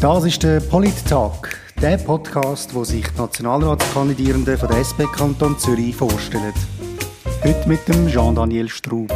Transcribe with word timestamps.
Das 0.00 0.24
ist 0.24 0.42
der 0.42 0.60
Polit-Tag, 0.60 1.60
der 1.82 1.98
Podcast, 1.98 2.74
wo 2.74 2.84
sich 2.84 3.06
die 3.06 3.18
Nationalratskandidierenden 3.18 4.56
von 4.56 4.68
der 4.70 4.78
SP 4.80 5.04
Kanton 5.04 5.58
Zürich 5.58 5.94
vorstellen. 5.94 6.54
Heute 7.44 7.68
mit 7.68 7.86
dem 7.86 8.08
Jean-Daniel 8.08 8.70
Straub. 8.70 9.12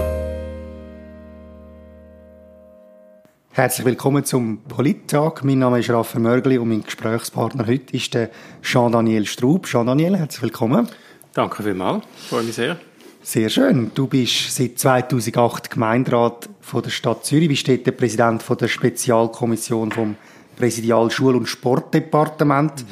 Herzlich 3.52 3.86
willkommen 3.86 4.26
zum 4.26 4.58
Polit-Tag. 4.64 5.42
Mein 5.42 5.60
Name 5.60 5.78
ist 5.78 5.88
Raphael 5.88 6.20
Mörgli 6.20 6.58
und 6.58 6.68
mein 6.68 6.84
Gesprächspartner 6.84 7.66
heute 7.66 7.96
ist 7.96 8.12
der 8.12 8.28
Jean-Daniel 8.60 9.24
Straub. 9.24 9.64
Jean-Daniel, 9.64 10.18
herzlich 10.18 10.42
willkommen. 10.42 10.86
Danke 11.32 11.62
vielmals, 11.62 12.04
freue 12.28 12.42
mich 12.42 12.56
sehr. 12.56 12.76
Sehr 13.22 13.48
schön. 13.48 13.90
Du 13.94 14.06
bist 14.06 14.54
seit 14.54 14.78
2008 14.78 15.70
Gemeinderat 15.70 16.50
von 16.60 16.82
der 16.82 16.90
Stadt 16.90 17.24
Zürich, 17.24 17.48
bist 17.48 17.66
dort 17.66 17.86
der 17.86 17.92
Präsident 17.92 18.42
von 18.42 18.58
der 18.58 18.68
Spezialkommission 18.68 19.90
vom 19.90 20.16
Präsidial 20.56 21.10
Schul- 21.10 21.36
und 21.36 21.46
Sportdepartement. 21.46 22.82
Mhm. 22.82 22.86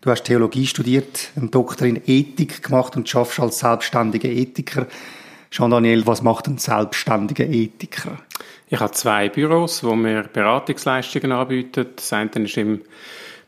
Du 0.00 0.10
hast 0.10 0.24
Theologie 0.24 0.66
studiert, 0.66 1.30
einen 1.36 1.50
Doktor 1.50 1.86
in 1.86 2.00
Ethik 2.06 2.62
gemacht 2.62 2.96
und 2.96 3.08
schaffst 3.08 3.40
als 3.40 3.58
selbstständiger 3.58 4.28
Ethiker. 4.28 4.86
Jean-Daniel, 5.50 6.06
was 6.06 6.22
macht 6.22 6.46
ein 6.46 6.58
selbstständiger 6.58 7.46
Ethiker? 7.46 8.18
Ich 8.68 8.78
habe 8.78 8.92
zwei 8.92 9.28
Büros, 9.28 9.82
wo 9.82 9.94
mir 9.94 10.24
Beratungsleistungen 10.24 11.32
anbieten. 11.32 11.86
Das 11.96 12.12
eine 12.12 12.30
ist 12.44 12.56
im 12.56 12.82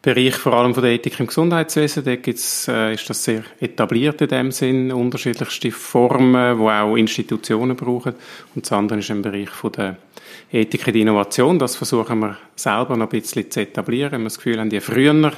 Bereich 0.02 0.34
vor 0.36 0.54
allem 0.54 0.72
von 0.72 0.82
der 0.82 0.92
Ethik 0.92 1.20
im 1.20 1.26
Gesundheitswesen. 1.26 2.04
Da 2.04 2.16
gibt's, 2.16 2.66
äh, 2.68 2.94
ist 2.94 3.10
das 3.10 3.22
sehr 3.22 3.44
etabliert 3.60 4.22
in 4.22 4.28
dem 4.28 4.50
Sinn, 4.50 4.90
unterschiedlichste 4.90 5.70
Formen, 5.70 6.58
wo 6.58 6.70
auch 6.70 6.96
Institutionen 6.96 7.76
brauchen. 7.76 8.14
Und 8.54 8.64
das 8.64 8.72
andere 8.72 9.00
ist 9.00 9.10
im 9.10 9.20
Bereich 9.20 9.50
von 9.50 9.72
der 9.72 9.96
Ethik 10.50 10.86
und 10.86 10.96
Innovation. 10.96 11.58
Das 11.58 11.76
versuchen 11.76 12.18
wir 12.20 12.38
selber 12.56 12.96
noch 12.96 13.12
ein 13.12 13.20
bisschen 13.20 13.50
zu 13.50 13.60
etablieren. 13.60 14.12
Wenn 14.12 14.22
wir 14.22 14.26
das 14.26 14.38
Gefühl 14.38 14.58
haben, 14.58 14.70
je 14.70 14.80
früher 14.80 15.32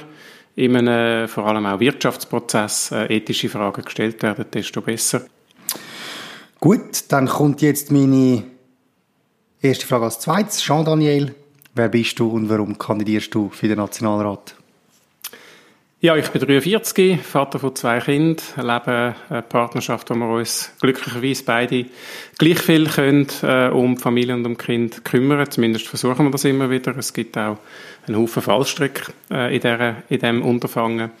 in 0.55 0.77
einem 0.77 1.27
vor 1.27 1.45
allem 1.45 1.65
auch 1.65 1.79
Wirtschaftsprozess 1.79 2.91
äh, 2.91 3.17
ethische 3.17 3.49
Fragen 3.49 3.83
gestellt 3.83 4.23
werden, 4.23 4.45
desto 4.53 4.81
besser. 4.81 5.25
Gut, 6.59 7.03
dann 7.09 7.27
kommt 7.27 7.61
jetzt 7.61 7.91
meine 7.91 8.43
erste 9.61 9.85
Frage 9.85 10.05
als 10.05 10.19
zweites. 10.19 10.61
Jean-Daniel, 10.61 11.35
wer 11.75 11.89
bist 11.89 12.19
du 12.19 12.29
und 12.29 12.49
warum 12.49 12.77
kandidierst 12.77 13.33
du 13.33 13.49
für 13.49 13.67
den 13.67 13.77
Nationalrat? 13.77 14.55
Ja, 16.03 16.17
ich 16.17 16.27
bin 16.31 16.41
43, 16.41 17.21
Vater 17.21 17.59
von 17.59 17.73
zwei 17.77 18.01
Kindern, 18.01 18.43
lebe 18.57 19.15
eine 19.29 19.41
Partnerschaft, 19.41 20.09
wo 20.09 20.15
wir 20.15 20.27
uns 20.27 20.73
glücklicherweise 20.81 21.45
beide 21.45 21.85
gleich 22.37 22.59
viel 22.59 22.89
können, 22.89 23.27
äh, 23.41 23.69
um 23.69 23.95
Familie 23.95 24.35
und 24.35 24.45
um 24.45 24.57
Kind 24.57 25.05
kümmern. 25.05 25.49
Zumindest 25.49 25.87
versuchen 25.87 26.25
wir 26.25 26.31
das 26.31 26.43
immer 26.43 26.69
wieder. 26.69 26.97
Es 26.97 27.13
gibt 27.13 27.37
auch 27.37 27.57
einen 28.05 28.17
Haufen 28.17 28.41
Fallstricke 28.41 29.13
äh, 29.31 29.55
in, 29.55 29.61
der, 29.61 30.03
in 30.09 30.19
diesem 30.19 30.41
Unterfangen. 30.41 31.11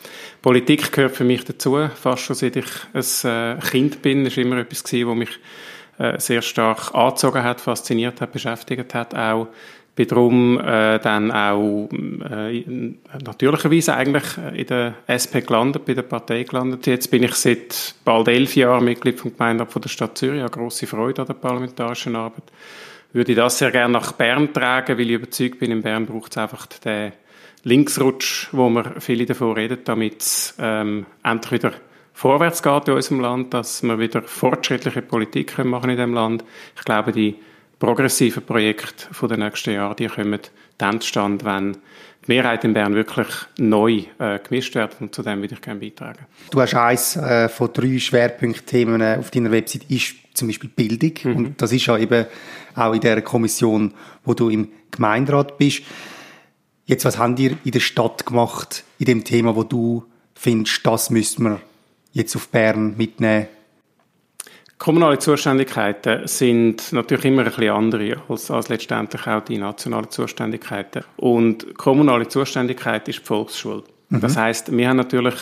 Politik 0.41 0.91
gehört 0.91 1.15
für 1.15 1.23
mich 1.23 1.45
dazu, 1.45 1.87
fast 1.95 2.23
schon 2.23 2.35
seit 2.35 2.57
ich 2.57 2.65
ein 2.93 3.57
äh, 3.57 3.61
Kind 3.61 4.01
bin. 4.01 4.25
War 4.25 4.37
immer 4.37 4.57
etwas, 4.57 4.83
gewesen, 4.83 5.07
was 5.07 5.15
mich 5.15 5.39
äh, 5.97 6.19
sehr 6.19 6.41
stark 6.41 6.93
angezogen 6.93 7.41
hat, 7.41 7.61
fasziniert 7.61 8.19
hat, 8.19 8.33
beschäftigt 8.33 8.93
hat, 8.93 9.15
auch 9.15 9.47
bin 9.95 10.07
darum 10.07 10.59
äh, 10.59 10.99
dann 10.99 11.31
auch 11.31 11.87
äh, 11.91 12.63
natürlicherweise 13.23 13.95
eigentlich 13.95 14.23
in 14.55 14.65
der 14.65 14.95
SP 15.05 15.45
gelandet, 15.45 15.85
bei 15.85 15.93
der 15.93 16.01
Partei 16.01 16.43
gelandet. 16.43 16.87
Jetzt 16.87 17.11
bin 17.11 17.23
ich 17.23 17.35
seit 17.35 17.93
bald 18.03 18.27
elf 18.27 18.55
Jahren 18.55 18.85
Mitglied 18.85 19.19
vom 19.19 19.33
Gemeinderat 19.33 19.71
von 19.71 19.81
der 19.81 19.89
Stadt 19.89 20.17
Zürich. 20.17 20.37
Ich 20.37 20.43
habe 20.43 20.57
grosse 20.57 20.87
Freude 20.87 21.21
an 21.21 21.27
der 21.27 21.35
parlamentarischen 21.35 22.15
Arbeit. 22.15 22.43
Würde 23.11 23.35
das 23.35 23.59
sehr 23.59 23.69
gerne 23.69 23.93
nach 23.93 24.13
Bern 24.13 24.51
tragen, 24.51 24.97
weil 24.97 25.07
ich 25.07 25.15
überzeugt 25.15 25.59
bin, 25.59 25.71
in 25.71 25.83
Bern 25.83 26.07
braucht 26.07 26.31
es 26.31 26.37
einfach 26.39 26.65
den 26.65 27.11
Linksrutsch, 27.63 28.49
wo 28.51 28.69
wir 28.69 28.95
viele 28.99 29.27
davon 29.27 29.53
reden, 29.53 29.79
damit 29.85 30.21
es 30.21 30.55
ähm, 30.59 31.05
endlich 31.23 31.51
wieder 31.51 31.73
vorwärts 32.13 32.63
geht 32.63 32.87
in 32.87 32.95
unserem 32.95 33.19
Land, 33.19 33.53
dass 33.53 33.83
wir 33.83 33.99
wieder 33.99 34.23
fortschrittliche 34.23 35.03
Politik 35.03 35.63
machen 35.63 35.91
in 35.91 35.97
diesem 35.97 36.13
Land. 36.15 36.43
Ich 36.75 36.83
glaube, 36.83 37.11
die 37.11 37.35
progressiven 37.83 38.45
Projekte 38.45 39.13
von 39.13 39.27
den 39.27 39.41
nächsten 39.41 39.73
Jahren, 39.73 39.97
die 39.97 40.07
kommen 40.07 40.39
dann 40.77 41.01
zustande, 41.01 41.43
wenn 41.43 41.73
die 41.73 41.79
Mehrheit 42.27 42.63
in 42.63 42.73
Bern 42.73 42.95
wirklich 42.95 43.27
neu 43.57 44.05
äh, 44.19 44.39
gemischt 44.39 44.73
wird 44.75 44.95
und 45.01 45.13
zu 45.13 45.21
dem 45.21 45.41
würde 45.41 45.55
ich 45.55 45.61
gerne 45.61 45.81
beitragen. 45.81 46.25
Du 46.49 46.61
hast 46.61 46.75
eins 46.75 47.17
äh, 47.17 47.49
von 47.49 47.73
drei 47.73 47.99
Schwerpunktthemen 47.99 49.01
äh, 49.01 49.17
auf 49.19 49.31
deiner 49.31 49.51
Website 49.51 49.83
ist 49.89 50.15
zum 50.33 50.47
Beispiel 50.47 50.69
Bildung 50.69 51.11
mhm. 51.25 51.35
und 51.35 51.61
das 51.61 51.73
ist 51.73 51.85
ja 51.85 51.97
eben 51.97 52.25
auch 52.73 52.93
in 52.93 53.01
der 53.01 53.21
Kommission, 53.21 53.93
wo 54.23 54.33
du 54.33 54.47
im 54.47 54.69
Gemeinderat 54.89 55.57
bist. 55.57 55.81
Jetzt, 56.85 57.03
was 57.03 57.17
haben 57.17 57.35
ihr 57.35 57.57
in 57.65 57.71
der 57.71 57.81
Stadt 57.81 58.25
gemacht 58.25 58.85
in 58.97 59.07
dem 59.07 59.25
Thema, 59.25 59.57
wo 59.57 59.63
du 59.63 60.05
findest, 60.35 60.87
das 60.87 61.09
müssen 61.09 61.43
wir 61.43 61.59
jetzt 62.13 62.33
auf 62.37 62.47
Bern 62.47 62.95
mitnehmen 62.95 63.47
Kommunale 64.83 65.17
Zuständigkeiten 65.17 66.27
sind 66.27 66.91
natürlich 66.91 67.23
immer 67.23 67.43
ein 67.43 67.47
bisschen 67.47 67.69
andere 67.69 68.21
als, 68.27 68.51
als 68.51 68.67
letztendlich 68.67 69.25
auch 69.27 69.39
die 69.39 69.57
nationalen 69.57 70.09
Zuständigkeiten. 70.09 71.05
Und 71.15 71.77
kommunale 71.77 72.27
Zuständigkeit 72.27 73.07
ist 73.07 73.19
die 73.19 73.23
Volksschule. 73.23 73.83
Mhm. 74.09 74.19
Das 74.19 74.35
heißt, 74.35 74.75
wir 74.75 74.89
haben 74.89 74.97
natürlich 74.97 75.35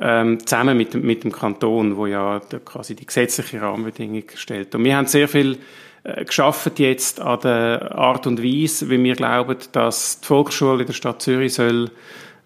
ähm, 0.00 0.44
zusammen 0.44 0.76
mit, 0.76 0.94
mit 0.94 1.22
dem 1.22 1.30
Kanton, 1.30 1.96
wo 1.96 2.06
ja 2.06 2.40
der, 2.40 2.58
quasi 2.58 2.96
die 2.96 3.06
gesetzliche 3.06 3.62
Rahmenbedingung 3.62 4.24
stellt. 4.34 4.74
Und 4.74 4.82
wir 4.82 4.96
haben 4.96 5.06
sehr 5.06 5.28
viel 5.28 5.58
äh, 6.02 6.24
geschaffen 6.24 6.72
jetzt 6.78 7.20
an 7.20 7.38
der 7.38 7.94
Art 7.94 8.26
und 8.26 8.42
Weise, 8.42 8.90
wie 8.90 9.00
wir 9.00 9.14
glauben, 9.14 9.58
dass 9.70 10.20
die 10.22 10.26
Volksschule 10.26 10.80
in 10.80 10.86
der 10.88 10.94
Stadt 10.94 11.22
Zürich 11.22 11.54
soll 11.54 11.88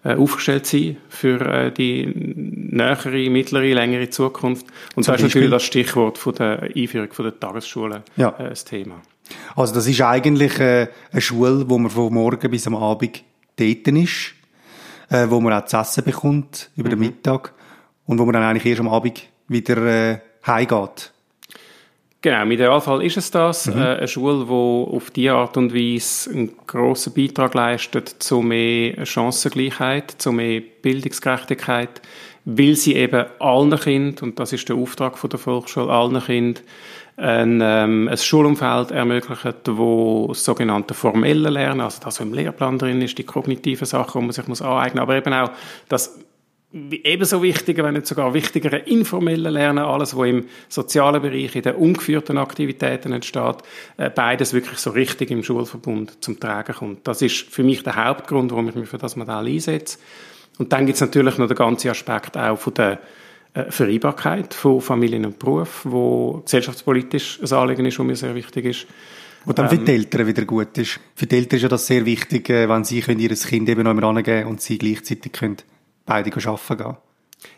aufgestellt 0.03 0.65
sein 0.65 0.97
für 1.09 1.41
äh, 1.41 1.71
die 1.71 2.05
nähere, 2.05 3.29
mittlere, 3.29 3.73
längere 3.73 4.09
Zukunft. 4.09 4.65
Und 4.95 5.03
Zum 5.03 5.13
das 5.13 5.21
ist 5.21 5.27
natürlich 5.27 5.51
das 5.51 5.63
Stichwort 5.63 6.17
von 6.17 6.35
der 6.35 6.69
Einführung 6.75 7.11
von 7.11 7.25
der 7.25 7.39
Tagesschule 7.39 8.03
ja. 8.15 8.29
äh, 8.37 8.49
das 8.49 8.63
Thema. 8.63 9.01
Also 9.55 9.73
das 9.73 9.87
ist 9.87 10.01
eigentlich 10.01 10.59
äh, 10.59 10.87
eine 11.11 11.21
Schule, 11.21 11.69
wo 11.69 11.77
man 11.77 11.91
von 11.91 12.13
morgen 12.13 12.49
bis 12.49 12.67
am 12.67 12.75
Abend 12.75 13.23
dort 13.55 13.87
ist, 13.87 14.33
äh, 15.09 15.27
wo 15.29 15.39
man 15.41 15.53
auch 15.53 15.65
zu 15.65 15.77
essen 15.77 16.03
bekommt 16.03 16.69
über 16.75 16.87
mhm. 16.87 16.91
den 16.91 16.99
Mittag 16.99 17.53
und 18.05 18.19
wo 18.19 18.25
man 18.25 18.33
dann 18.33 18.43
eigentlich 18.43 18.65
erst 18.65 18.81
am 18.81 18.87
Abend 18.87 19.23
wieder 19.47 19.77
äh, 19.77 20.19
heimgeht. 20.45 21.11
Genau, 22.27 22.41
im 22.41 22.51
Idealfall 22.51 23.05
ist 23.05 23.15
es 23.15 23.31
das. 23.31 23.67
Mhm. 23.67 23.81
Äh, 23.81 23.85
eine 23.85 24.07
Schule, 24.09 24.43
die 24.43 24.51
auf 24.51 25.11
diese 25.11 25.31
Art 25.31 25.55
und 25.55 25.73
Weise 25.73 26.29
einen 26.29 26.51
grossen 26.67 27.13
Beitrag 27.13 27.53
leistet 27.53 28.09
zu 28.19 28.41
mehr 28.41 29.05
Chancengleichheit, 29.05 30.15
zu 30.17 30.33
mehr 30.33 30.61
Bildungsgerechtigkeit, 30.81 32.01
weil 32.43 32.75
sie 32.75 32.95
eben 32.95 33.27
allen 33.39 33.79
Kindern, 33.79 34.27
und 34.27 34.39
das 34.39 34.51
ist 34.51 34.67
der 34.67 34.75
Auftrag 34.75 35.17
von 35.17 35.29
der 35.29 35.39
Volksschule, 35.39 35.89
allen 35.89 36.21
Kindern 36.21 36.63
ein, 37.15 37.61
ähm, 37.63 38.09
ein 38.09 38.17
Schulumfeld 38.17 38.91
ermöglicht, 38.91 39.55
wo 39.65 40.25
das 40.27 40.43
sogenannte 40.43 40.93
formelle 40.93 41.49
Lernen, 41.49 41.79
also 41.79 41.99
das, 41.99 42.07
was 42.07 42.19
im 42.19 42.33
Lehrplan 42.33 42.77
drin 42.77 43.01
ist, 43.01 43.17
die 43.17 43.23
kognitiven 43.23 43.87
Sachen, 43.87 44.19
die 44.19 44.25
man 44.25 44.33
sich 44.33 44.47
muss 44.49 44.61
aneignen 44.61 44.95
muss, 44.95 45.03
aber 45.03 45.15
eben 45.15 45.33
auch 45.33 45.51
das 45.87 46.19
ebenso 46.73 47.41
wichtiger, 47.41 47.83
wenn 47.83 47.93
nicht 47.93 48.07
sogar 48.07 48.33
wichtigere 48.33 48.77
informelle 48.77 49.49
Lernen, 49.49 49.85
alles, 49.85 50.17
was 50.17 50.27
im 50.27 50.45
sozialen 50.67 51.21
Bereich, 51.21 51.55
in 51.55 51.61
den 51.61 51.75
ungeführten 51.75 52.37
Aktivitäten 52.37 53.13
entsteht, 53.13 53.57
äh, 53.97 54.09
beides 54.09 54.53
wirklich 54.53 54.77
so 54.79 54.89
richtig 54.89 55.31
im 55.31 55.43
Schulverbund 55.43 56.23
zum 56.23 56.39
Tragen 56.39 56.73
kommt. 56.73 57.07
Das 57.07 57.21
ist 57.21 57.49
für 57.49 57.63
mich 57.63 57.83
der 57.83 57.95
Hauptgrund, 57.95 58.51
warum 58.51 58.67
ich 58.69 58.75
mich 58.75 58.89
für 58.89 58.97
das 58.97 59.15
Modell 59.15 59.47
einsetze. 59.47 59.97
Und 60.57 60.73
dann 60.73 60.85
gibt 60.85 60.95
es 60.95 61.01
natürlich 61.01 61.37
noch 61.37 61.47
den 61.47 61.55
ganzen 61.55 61.89
Aspekt 61.89 62.35
auch 62.35 62.57
von 62.57 62.73
der 62.73 62.99
äh, 63.53 63.71
Vereinbarkeit 63.71 64.53
von 64.53 64.81
Familien 64.81 65.25
und 65.25 65.39
Beruf, 65.39 65.81
wo 65.85 66.41
gesellschaftspolitisch 66.43 67.39
ein 67.41 67.53
Anliegen 67.53 67.85
ist, 67.85 67.97
das 67.97 68.05
mir 68.05 68.15
sehr 68.15 68.35
wichtig 68.35 68.65
ist. 68.65 68.87
Und 69.45 69.57
dann 69.57 69.69
für 69.69 69.77
die 69.77 69.91
ähm, 69.91 69.99
Eltern 69.99 70.27
wieder 70.27 70.43
gut 70.43 70.77
ist. 70.77 70.99
Für 71.15 71.25
die 71.25 71.37
Eltern 71.37 71.55
ist 71.55 71.63
ja 71.63 71.69
das 71.69 71.87
sehr 71.87 72.05
wichtig, 72.05 72.49
äh, 72.49 72.67
wenn 72.67 72.83
sie 72.83 72.99
ihr 72.99 73.35
Kind 73.35 73.69
eben 73.69 73.83
noch 73.83 74.09
angeben 74.09 74.49
und 74.49 74.59
sie 74.59 74.77
gleichzeitig 74.77 75.31
können 75.31 75.57
beide 76.07 76.31
arbeiten 76.31 76.77
gehen. 76.77 76.97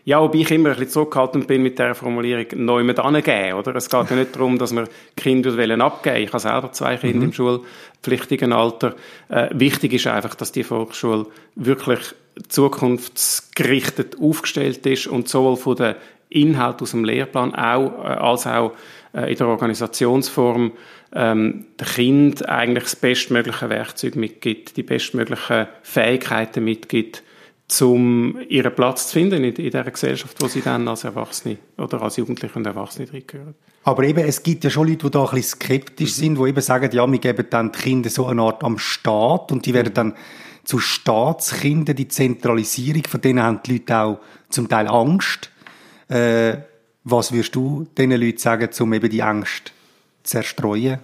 Ja, 0.04 0.22
wobei 0.22 0.40
ich 0.40 0.52
immer 0.52 0.70
ein 0.70 0.76
bisschen 0.76 0.92
zurückgehalten 0.92 1.46
bin 1.46 1.64
mit 1.64 1.80
der 1.80 1.96
Formulierung 1.96 2.48
neu 2.56 2.84
mit 2.84 3.00
angeben, 3.00 3.58
oder? 3.58 3.76
Es 3.76 3.90
geht 3.90 4.10
ja 4.10 4.16
nicht 4.16 4.36
darum, 4.36 4.58
dass 4.58 4.74
wir 4.74 4.90
Kinder 5.16 5.58
wollen 5.58 5.82
abgeben. 5.82 6.18
Ich 6.18 6.30
habe 6.30 6.40
selber 6.40 6.72
zwei 6.74 6.98
Kinder 6.98 7.18
mhm. 7.18 7.24
im 7.24 7.34
schulpflichtigen 7.34 8.52
Alter. 8.52 8.96
Äh, 9.30 9.50
wichtig 9.54 9.94
ist 9.94 10.08
einfach, 10.08 10.36
dass 10.36 10.52
die 10.52 10.64
Volksschule 10.64 11.28
wirklich 11.56 12.14
zukunftsgerichtet 12.50 14.18
aufgestellt 14.20 14.86
ist 14.86 15.08
und 15.08 15.30
sowohl 15.30 15.56
von 15.56 15.76
den 15.76 15.96
Inhalt 16.30 16.82
aus 16.82 16.92
dem 16.92 17.06
Lehrplan 17.06 17.56
auch, 17.56 18.04
äh, 18.04 18.08
als 18.08 18.48
auch 18.48 18.74
äh, 19.14 19.32
in 19.32 19.38
der 19.38 19.48
Organisationsform 19.48 20.74
ähm, 21.14 21.66
der 21.80 21.88
Kind 21.88 22.48
eigentlich 22.48 22.84
das 22.84 22.96
bestmögliche 22.96 23.70
Werkzeug 23.70 24.16
mitgibt, 24.16 24.78
die 24.78 24.84
bestmöglichen 24.84 25.68
Fähigkeiten 25.82 26.64
mitgibt, 26.64 27.24
um 27.82 28.40
ihren 28.50 28.74
Platz 28.74 29.08
zu 29.08 29.14
finden 29.14 29.44
in, 29.44 29.56
in 29.56 29.56
dieser 29.56 29.84
Gesellschaft, 29.84 30.36
wo 30.42 30.48
sie 30.48 30.62
dann 30.62 30.88
als 30.88 31.04
Erwachsene 31.04 31.58
oder 31.78 32.02
als 32.02 32.18
Jugendliche 32.18 32.56
und 32.56 32.66
Erwachsene 32.66 33.12
reingehören. 33.12 33.56
Aber 33.84 34.04
eben, 34.04 34.26
es 34.26 34.44
gibt 34.44 34.64
ja 34.64 34.70
schon 34.70 34.88
Leute, 34.88 35.06
die 35.06 35.12
da 35.12 35.24
ein 35.24 35.36
bisschen 35.36 35.60
skeptisch 35.60 36.18
mhm. 36.18 36.22
sind, 36.22 36.38
die 36.40 36.50
eben 36.50 36.62
sagen, 36.62 36.90
ja, 36.92 37.10
wir 37.10 37.20
geben 37.20 37.46
dann 37.50 37.72
die 37.72 37.80
Kinder 37.80 38.10
so 38.10 38.26
eine 38.26 38.42
Art 38.42 38.64
am 38.64 38.78
Staat 38.78 39.52
und 39.52 39.66
die 39.66 39.74
werden 39.74 39.94
dann 39.94 40.14
zu 40.64 40.80
Staatskindern, 40.80 41.96
die 41.96 42.08
Zentralisierung, 42.08 43.04
von 43.08 43.22
denen 43.22 43.42
haben 43.42 43.62
die 43.66 43.74
Leute 43.74 43.98
auch 43.98 44.20
zum 44.50 44.68
Teil 44.68 44.88
Angst. 44.88 45.50
Äh, 46.10 46.58
was 47.04 47.32
würdest 47.32 47.56
du 47.56 47.88
diesen 47.98 48.12
Leuten 48.12 48.38
sagen, 48.38 48.70
um 48.80 48.94
eben 48.94 49.10
die 49.10 49.24
Angst 49.24 49.74
zu 50.24 50.32
zerstreuen? 50.32 51.00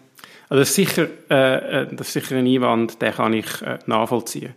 Also 0.50 0.62
das 0.62 0.70
ist 0.70 0.76
sicher, 0.76 1.08
äh, 1.30 1.82
äh, 1.82 1.88
das 1.96 2.08
ist 2.08 2.14
sicher 2.14 2.36
ein 2.36 2.46
Einwand, 2.46 3.02
den 3.02 3.14
kann 3.14 3.34
ich 3.34 3.62
äh, 3.62 3.80
nachvollziehen. 3.88 4.54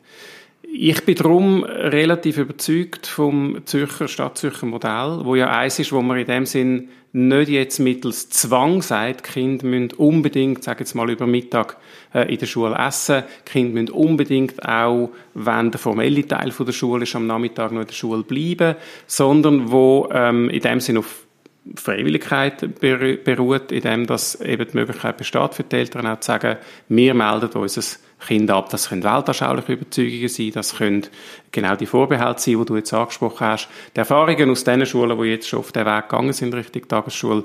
Ich 0.70 1.02
bin 1.04 1.14
darum 1.14 1.64
relativ 1.64 2.36
überzeugt 2.36 3.06
vom 3.06 3.62
Zürcher 3.64 4.06
Stadtzürcher 4.06 4.66
Modell, 4.66 5.20
wo 5.24 5.34
ja 5.34 5.48
eins 5.50 5.78
ist, 5.78 5.92
wo 5.92 6.02
man 6.02 6.18
in 6.18 6.26
dem 6.26 6.44
Sinn 6.44 6.90
nicht 7.12 7.48
jetzt 7.48 7.78
mittels 7.78 8.28
Zwang 8.28 8.82
sagt, 8.82 9.24
Kinder 9.24 9.66
müssen 9.66 9.92
unbedingt, 9.92 10.62
sage 10.62 10.80
jetzt 10.80 10.94
mal 10.94 11.08
über 11.10 11.26
Mittag 11.26 11.78
äh, 12.12 12.30
in 12.30 12.38
der 12.38 12.46
Schule 12.46 12.76
essen, 12.76 13.22
Kinder 13.46 13.80
müssen 13.80 13.94
unbedingt 13.94 14.62
auch, 14.68 15.10
wenn 15.32 15.70
der 15.70 15.80
formelle 15.80 16.28
Teil 16.28 16.52
von 16.52 16.66
der 16.66 16.74
Schule 16.74 17.04
ist, 17.04 17.16
am 17.16 17.26
Nachmittag 17.26 17.72
noch 17.72 17.80
in 17.80 17.86
der 17.86 17.94
Schule 17.94 18.22
bleiben, 18.22 18.76
sondern 19.06 19.72
wo 19.72 20.08
ähm, 20.12 20.50
in 20.50 20.60
dem 20.60 20.80
Sinn 20.80 20.98
auf 20.98 21.24
Freiwilligkeit 21.76 22.78
beruht, 22.80 23.72
in 23.72 23.80
dem 23.80 24.06
dass 24.06 24.40
eben 24.42 24.68
die 24.70 24.76
Möglichkeit 24.76 25.16
besteht 25.16 25.54
für 25.54 25.64
die 25.64 25.76
Eltern 25.76 26.06
auch 26.06 26.20
zu 26.20 26.26
sagen, 26.26 26.58
wir 26.88 27.14
melden 27.14 27.50
unser 27.54 27.82
Kind 28.26 28.50
ab. 28.50 28.68
Das 28.70 28.88
können 28.88 29.04
weltanschauliche 29.04 29.72
Überzeugungen 29.72 30.28
sein, 30.28 30.50
das 30.52 30.76
können 30.76 31.06
genau 31.52 31.76
die 31.76 31.86
Vorbehalte 31.86 32.40
sein, 32.42 32.58
die 32.58 32.64
du 32.64 32.76
jetzt 32.76 32.92
angesprochen 32.92 33.46
hast. 33.46 33.68
Die 33.94 34.00
Erfahrungen 34.00 34.50
aus 34.50 34.64
den 34.64 34.84
Schulen, 34.86 35.20
die 35.20 35.28
jetzt 35.28 35.48
schon 35.48 35.60
auf 35.60 35.72
den 35.72 35.86
Weg 35.86 36.08
gegangen 36.08 36.32
sind 36.32 36.54
Richtung 36.54 36.88
Tagesschule, 36.88 37.44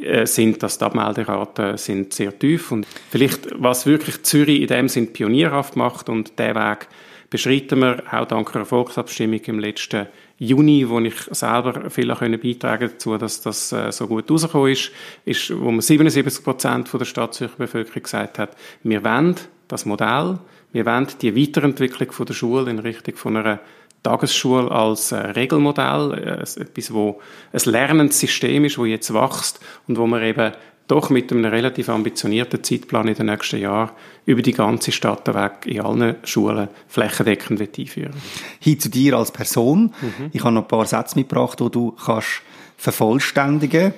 äh, 0.00 0.26
sind, 0.26 0.62
dass 0.62 0.78
die 0.78 0.84
Abmelderaten 0.84 1.76
sind 1.76 2.12
sehr 2.12 2.36
tief 2.38 2.72
und 2.72 2.86
vielleicht, 3.10 3.48
was 3.56 3.86
wirklich 3.86 4.22
Zürich 4.22 4.62
in 4.62 4.66
dem 4.68 4.88
Sinn 4.88 5.12
pionierhaft 5.12 5.76
macht 5.76 6.08
und 6.08 6.38
der 6.38 6.54
Weg 6.54 6.88
beschreiten 7.30 7.80
wir 7.80 8.02
auch 8.12 8.26
dank 8.26 8.54
einer 8.54 8.64
Volksabstimmung 8.64 9.40
im 9.46 9.58
letzten 9.58 10.06
Juni, 10.38 10.88
wo 10.88 11.00
ich 11.00 11.14
selber 11.30 11.90
viel 11.90 12.14
können 12.14 12.40
beitragen 12.40 12.90
dazu, 12.90 13.16
dass 13.18 13.40
das 13.40 13.72
äh, 13.72 13.92
so 13.92 14.06
gut 14.06 14.30
rausgekommen 14.30 14.72
ist, 14.72 14.90
ist, 15.24 15.56
wo 15.56 15.70
man 15.70 15.80
77 15.80 16.44
Prozent 16.44 16.92
der 16.92 17.04
Stadtzürcher 17.04 17.56
Bevölkerung 17.56 18.02
gesagt 18.02 18.38
hat, 18.38 18.56
wir 18.82 19.04
wollen 19.04 19.36
das 19.74 19.86
Modell, 19.86 20.38
wir 20.72 20.86
wollen 20.86 21.08
die 21.20 21.36
Weiterentwicklung 21.36 22.12
von 22.12 22.26
der 22.26 22.34
Schule 22.34 22.70
in 22.70 22.78
Richtung 22.78 23.16
von 23.16 23.36
einer 23.36 23.60
Tagesschule 24.04 24.70
als 24.70 25.12
äh, 25.12 25.16
Regelmodell, 25.16 26.12
äh, 26.12 26.60
etwas, 26.60 26.92
wo 26.92 27.20
ein 27.52 27.60
lernendes 27.64 28.20
System 28.20 28.64
ist, 28.64 28.78
wo 28.78 28.84
jetzt 28.84 29.12
wächst 29.12 29.60
und 29.88 29.98
wo 29.98 30.06
man 30.06 30.22
eben 30.22 30.52
doch 30.86 31.10
mit 31.10 31.32
einem 31.32 31.46
relativ 31.46 31.88
ambitionierten 31.88 32.62
Zeitplan 32.62 33.08
in 33.08 33.14
den 33.14 33.26
nächsten 33.26 33.58
Jahren 33.58 33.90
über 34.26 34.42
die 34.42 34.52
ganze 34.52 34.92
Stadt 34.92 35.26
weg 35.34 35.64
in 35.64 35.80
allen 35.80 36.16
Schulen 36.24 36.68
flächendeckend 36.86 37.60
einführen 37.60 38.14
Hin 38.60 38.78
zu 38.78 38.90
dir 38.90 39.16
als 39.16 39.32
Person. 39.32 39.94
Mhm. 40.00 40.30
Ich 40.32 40.44
habe 40.44 40.54
noch 40.54 40.62
ein 40.62 40.68
paar 40.68 40.86
Sätze 40.86 41.18
mitgebracht, 41.18 41.58
die 41.58 41.70
du 41.70 41.92
kannst 41.92 42.42
vervollständigen 42.76 43.94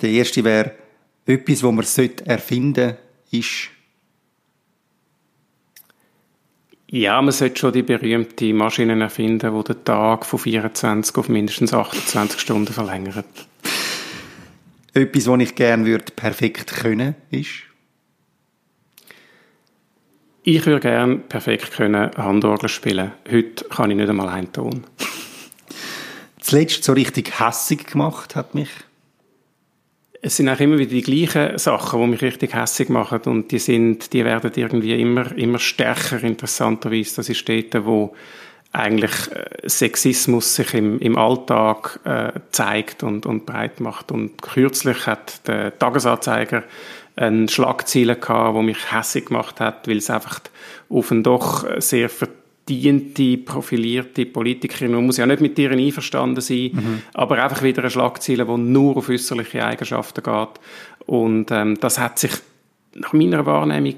Der 0.00 0.10
erste 0.10 0.42
wäre, 0.42 0.72
etwas, 1.24 1.62
was 1.62 1.72
man 1.72 2.26
erfinden 2.26 2.74
sollte, 2.74 2.98
ist 3.30 3.70
ja, 6.90 7.20
man 7.20 7.32
sollte 7.32 7.58
schon 7.58 7.72
die 7.72 7.82
berühmte 7.82 8.54
Maschinen 8.54 9.02
erfinden, 9.02 9.54
die 9.54 9.64
den 9.72 9.84
Tag 9.84 10.24
von 10.24 10.38
24 10.38 11.16
auf 11.16 11.28
mindestens 11.28 11.74
28 11.74 12.40
Stunden 12.40 12.72
verlängert. 12.72 13.26
Etwas, 14.94 15.26
was 15.26 15.40
ich 15.40 15.54
gerne 15.54 15.84
würde 15.84 16.12
perfekt 16.16 16.72
können, 16.72 17.14
ist? 17.30 17.50
Ich 20.44 20.64
würde 20.64 20.80
gerne 20.80 21.16
perfekt 21.18 21.72
können 21.72 22.10
Handorgel 22.16 22.70
spielen. 22.70 23.12
Heute 23.30 23.64
kann 23.66 23.90
ich 23.90 23.96
nicht 23.98 24.08
einmal 24.08 24.30
einen 24.30 24.50
Ton. 24.50 24.84
Zuletzt 26.40 26.84
so 26.84 26.94
richtig 26.94 27.38
hässig 27.38 27.86
gemacht 27.86 28.34
hat 28.34 28.54
mich? 28.54 28.70
Es 30.20 30.36
sind 30.36 30.48
auch 30.48 30.58
immer 30.58 30.78
wieder 30.78 30.90
die 30.90 31.02
gleichen 31.02 31.58
Sachen, 31.58 32.00
die 32.00 32.06
mich 32.08 32.22
richtig 32.22 32.54
hässig 32.54 32.88
machen 32.88 33.20
und 33.26 33.52
die 33.52 33.60
sind, 33.60 34.12
die 34.12 34.24
werden 34.24 34.50
irgendwie 34.54 35.00
immer, 35.00 35.36
immer 35.36 35.60
stärker, 35.60 36.22
interessanterweise. 36.22 37.16
Das 37.16 37.28
ist 37.28 37.48
dort, 37.48 37.86
wo 37.86 38.14
eigentlich 38.72 39.12
äh, 39.32 39.68
Sexismus 39.68 40.56
sich 40.56 40.74
im, 40.74 40.98
im 40.98 41.16
Alltag 41.16 42.00
äh, 42.04 42.32
zeigt 42.50 43.02
und, 43.02 43.26
und 43.26 43.46
breit 43.46 43.80
macht. 43.80 44.12
Und 44.12 44.42
kürzlich 44.42 45.06
hat 45.06 45.46
der 45.46 45.78
Tagesanzeiger 45.78 46.64
eine 47.16 47.48
Schlagzeile 47.48 48.16
gehabt, 48.16 48.54
wo 48.54 48.62
mich 48.62 48.92
hässig 48.92 49.26
gemacht 49.26 49.60
hat, 49.60 49.88
weil 49.88 49.98
es 49.98 50.10
einfach 50.10 50.40
auf 50.88 51.10
einen 51.10 51.22
doch 51.22 51.66
sehr 51.80 52.08
verdiente, 52.68 53.38
profilierte 53.38 54.26
Politikerin, 54.26 54.92
man 54.92 55.06
muss 55.06 55.16
ja 55.16 55.26
nicht 55.26 55.40
mit 55.40 55.58
ihr 55.58 55.70
einverstanden 55.70 56.40
sein, 56.40 56.70
mhm. 56.72 57.02
aber 57.14 57.42
einfach 57.42 57.62
wieder 57.62 57.80
eine 57.80 57.90
Schlagzeile, 57.90 58.44
die 58.44 58.56
nur 58.58 58.96
auf 58.96 59.08
äußerliche 59.08 59.64
Eigenschaften 59.64 60.22
geht. 60.22 60.60
Und 61.06 61.50
ähm, 61.50 61.78
das 61.80 61.98
hat 61.98 62.18
sich 62.18 62.32
nach 62.94 63.12
meiner 63.14 63.46
Wahrnehmung 63.46 63.94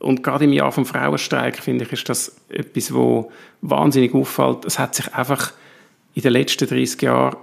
und 0.00 0.22
gerade 0.22 0.44
im 0.44 0.52
Jahr 0.52 0.72
vom 0.72 0.84
Frauenstreik, 0.84 1.58
finde 1.58 1.84
ich, 1.84 1.92
ist 1.92 2.08
das 2.08 2.36
etwas, 2.48 2.92
wo 2.92 3.30
wahnsinnig 3.62 4.12
auffällt. 4.14 4.64
Es 4.64 4.78
hat 4.78 4.94
sich 4.94 5.14
einfach 5.14 5.52
in 6.14 6.22
den 6.22 6.32
letzten 6.32 6.68
30 6.68 7.00
Jahren 7.02 7.36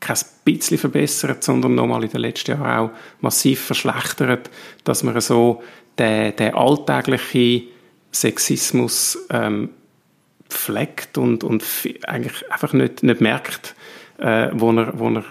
kein 0.00 0.16
bisschen 0.44 0.78
verbessert, 0.78 1.42
sondern 1.42 1.74
nochmal 1.74 2.04
in 2.04 2.10
den 2.10 2.20
letzten 2.20 2.52
Jahren 2.52 2.90
auch 2.90 2.96
massiv 3.20 3.60
verschlechtert, 3.60 4.48
dass 4.84 5.02
man 5.02 5.20
so 5.20 5.62
den, 5.98 6.34
den 6.36 6.54
alltäglichen 6.54 7.64
Sexismus 8.12 9.18
ähm, 9.30 9.70
pflegt 10.48 11.18
und, 11.18 11.44
und 11.44 11.64
eigentlich 12.06 12.50
einfach 12.50 12.72
nicht, 12.72 13.02
nicht 13.02 13.20
merkt, 13.20 13.74
äh, 14.18 14.50
wo, 14.52 14.72
er, 14.72 14.98
wo 14.98 15.10
er 15.10 15.24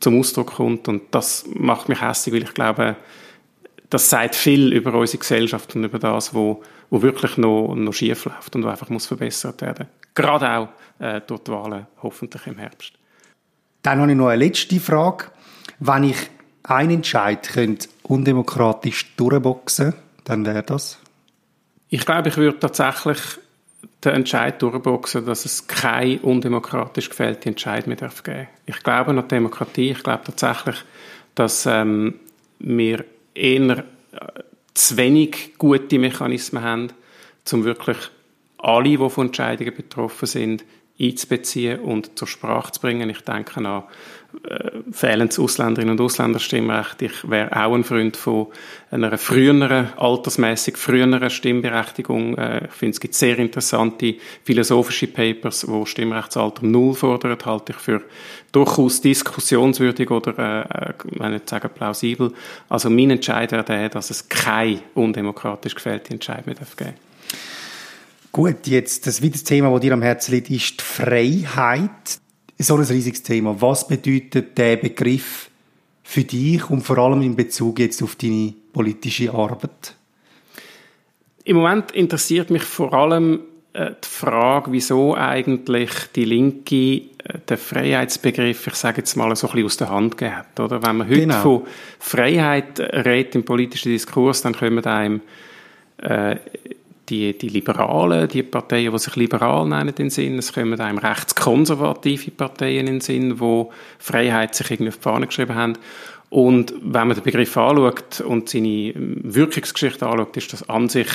zum 0.00 0.18
Ausdruck 0.18 0.54
kommt. 0.54 0.88
Und 0.88 1.02
das 1.12 1.44
macht 1.54 1.88
mich 1.88 2.00
hässlich, 2.00 2.34
weil 2.34 2.42
ich 2.42 2.54
glaube, 2.54 2.96
das 3.90 4.10
sagt 4.10 4.34
viel 4.34 4.72
über 4.72 4.92
unsere 4.94 5.18
Gesellschaft 5.18 5.76
und 5.76 5.84
über 5.84 5.98
das, 5.98 6.34
wo, 6.34 6.62
wo 6.90 7.02
wirklich 7.02 7.36
noch, 7.36 7.74
noch 7.74 7.92
schief 7.92 8.24
läuft 8.24 8.56
und 8.56 8.64
wo 8.64 8.68
einfach 8.68 8.88
muss 8.88 9.06
verbessert 9.06 9.60
werden. 9.62 9.86
Gerade 10.14 10.50
auch 10.50 10.68
äh, 10.98 11.20
durch 11.26 11.42
die 11.44 11.52
Wahlen, 11.52 11.86
hoffentlich 12.02 12.46
im 12.46 12.58
Herbst. 12.58 12.92
Dann 13.82 14.00
habe 14.00 14.10
ich 14.10 14.16
noch 14.16 14.28
eine 14.28 14.44
letzte 14.44 14.80
Frage. 14.80 15.26
Wenn 15.78 16.04
ich 16.04 16.16
einen 16.62 16.90
Entscheid 16.90 17.48
könnte 17.48 17.88
undemokratisch 18.02 19.14
durchboxen, 19.16 19.94
dann 20.24 20.46
wäre 20.46 20.62
das? 20.62 20.98
Ich 21.94 22.04
glaube, 22.04 22.28
ich 22.28 22.36
würde 22.36 22.58
tatsächlich 22.58 23.20
den 24.04 24.14
Entscheid 24.14 24.60
durchboxen, 24.60 25.24
dass 25.26 25.44
es 25.44 25.68
keine 25.68 26.18
undemokratisch 26.22 27.08
gefällte 27.08 27.48
Entscheid 27.48 27.86
mehr 27.86 27.94
geben 27.94 28.10
darf 28.10 28.50
Ich 28.66 28.82
glaube 28.82 29.10
an 29.12 29.28
Demokratie. 29.28 29.92
Ich 29.92 30.02
glaube 30.02 30.24
tatsächlich, 30.24 30.74
dass 31.36 31.66
ähm, 31.66 32.18
wir 32.58 33.04
eher 33.32 33.78
äh, 33.78 33.84
zu 34.74 34.96
wenig 34.96 35.56
gute 35.56 36.00
Mechanismen 36.00 36.64
haben, 36.64 36.88
um 37.52 37.64
wirklich 37.64 37.98
alle, 38.58 38.98
die 38.98 39.08
von 39.08 39.26
Entscheidungen 39.28 39.76
betroffen 39.76 40.26
sind, 40.26 40.64
einzubeziehen 41.00 41.80
und 41.80 42.18
zur 42.18 42.28
Sprache 42.28 42.72
zu 42.72 42.80
bringen. 42.80 43.10
Ich 43.10 43.20
denke 43.22 43.56
an 43.56 43.84
äh, 44.42 44.70
fehlendes 44.92 45.38
Ausländerinnen 45.38 45.92
und 45.92 46.00
Ausländerstimmrecht. 46.00 47.02
Ich 47.02 47.28
wäre 47.28 47.50
auch 47.52 47.74
ein 47.74 47.84
Freund 47.84 48.16
von 48.16 48.48
einer 48.90 49.16
früheren, 49.18 49.88
altersmäßig 49.96 50.76
früheren 50.76 51.30
Stimmberechtigung. 51.30 52.36
Äh, 52.36 52.66
ich 52.66 52.72
finde, 52.72 52.92
es 52.92 53.00
gibt 53.00 53.14
sehr 53.14 53.38
interessante 53.38 54.14
philosophische 54.44 55.08
Papers, 55.08 55.66
wo 55.68 55.84
Stimmrechtsalter 55.84 56.64
null 56.64 56.94
fordern, 56.94 57.38
halte 57.44 57.72
ich 57.72 57.78
für 57.78 58.02
durchaus 58.52 59.00
diskussionswürdig 59.00 60.10
oder, 60.10 60.38
äh, 60.38 60.90
äh 60.90 60.94
wenn 61.18 61.32
nicht 61.32 61.48
sagen, 61.48 61.70
plausibel. 61.74 62.32
Also 62.68 62.90
mein 62.90 63.10
Entscheid 63.10 63.50
wäre 63.52 63.64
der, 63.64 63.88
dass 63.88 64.10
es 64.10 64.28
keine 64.28 64.80
undemokratisch 64.94 65.74
gefällte 65.74 66.12
Entscheidung 66.12 66.46
mehr 66.46 66.54
geben 66.54 66.66
darf. 66.76 66.94
Gut, 68.34 68.66
jetzt 68.66 69.06
das 69.06 69.22
weitere 69.22 69.44
Thema, 69.44 69.70
das 69.70 69.80
dir 69.80 69.92
am 69.92 70.02
Herzen 70.02 70.32
liegt, 70.34 70.50
ist 70.50 70.80
die 70.80 70.84
Freiheit. 70.84 72.18
So 72.58 72.74
ein 72.74 72.82
riesiges 72.82 73.22
Thema. 73.22 73.60
Was 73.60 73.86
bedeutet 73.86 74.58
der 74.58 74.74
Begriff 74.74 75.50
für 76.02 76.24
dich 76.24 76.68
und 76.68 76.80
vor 76.80 76.98
allem 76.98 77.22
in 77.22 77.36
Bezug 77.36 77.78
jetzt 77.78 78.02
auf 78.02 78.16
deine 78.16 78.52
politische 78.72 79.32
Arbeit? 79.32 79.94
Im 81.44 81.58
Moment 81.58 81.92
interessiert 81.92 82.50
mich 82.50 82.64
vor 82.64 82.92
allem 82.92 83.38
äh, 83.72 83.92
die 84.02 84.08
Frage, 84.08 84.72
wieso 84.72 85.14
eigentlich 85.14 85.92
die 86.16 86.24
Linke 86.24 86.74
äh, 86.74 87.02
den 87.48 87.56
Freiheitsbegriff, 87.56 88.66
ich 88.66 88.74
sage 88.74 88.96
jetzt 88.96 89.14
mal, 89.16 89.36
so 89.36 89.46
ein 89.46 89.52
bisschen 89.52 89.66
aus 89.66 89.76
der 89.76 89.90
Hand 89.90 90.18
gegeben 90.18 90.38
hat. 90.38 90.58
Oder? 90.58 90.82
Wenn 90.82 90.96
man 90.96 91.08
heute 91.08 91.20
genau. 91.20 91.40
von 91.40 91.62
Freiheit 92.00 92.80
redet 92.80 93.36
im 93.36 93.44
politischen 93.44 93.92
Diskurs, 93.92 94.42
dann 94.42 94.56
kommen 94.56 94.84
einem 94.84 95.20
äh, 95.98 96.34
die, 97.08 97.36
die 97.36 97.48
Liberalen, 97.48 98.28
die 98.28 98.42
Parteien, 98.42 98.92
die 98.92 98.98
sich 98.98 99.16
liberal 99.16 99.66
nennen, 99.66 99.88
in 99.88 99.94
den 99.94 100.10
Sinn. 100.10 100.38
Es 100.38 100.52
kommen 100.52 100.80
einem 100.80 100.98
rechtskonservative 100.98 102.30
Parteien 102.30 102.86
in 102.86 102.94
den 102.94 103.00
Sinn, 103.00 103.36
die 103.36 103.64
Freiheit 103.98 104.54
sich 104.54 104.70
irgendwie 104.70 104.88
auf 104.88 104.96
die 104.96 105.02
Fahne 105.02 105.26
geschrieben 105.26 105.54
haben. 105.54 105.78
Und 106.30 106.74
wenn 106.80 107.08
man 107.08 107.14
den 107.14 107.22
Begriff 107.22 107.56
anschaut 107.56 108.20
und 108.20 108.48
seine 108.48 108.92
Wirkungsgeschichte 108.96 110.06
anschaut, 110.06 110.36
ist 110.36 110.52
das 110.52 110.68
an 110.68 110.88
sich 110.88 111.08